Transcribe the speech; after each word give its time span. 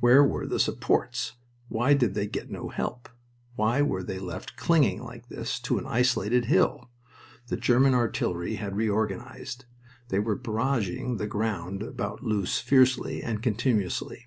Where 0.00 0.22
were 0.22 0.46
the 0.46 0.60
supports? 0.60 1.36
Why 1.70 1.94
did 1.94 2.12
they 2.12 2.26
get 2.26 2.50
no 2.50 2.68
help? 2.68 3.08
Why 3.56 3.80
were 3.80 4.02
they 4.02 4.18
left 4.18 4.54
clinging 4.58 5.02
like 5.02 5.30
this 5.30 5.58
to 5.60 5.78
an 5.78 5.86
isolated 5.86 6.44
hill? 6.44 6.90
The 7.46 7.56
German 7.56 7.94
artillery 7.94 8.56
had 8.56 8.76
reorganized. 8.76 9.64
They 10.08 10.18
were 10.18 10.36
barraging 10.36 11.16
the 11.16 11.26
ground 11.26 11.82
about 11.82 12.22
Loos 12.22 12.58
fiercely 12.58 13.22
and 13.22 13.42
continuously. 13.42 14.26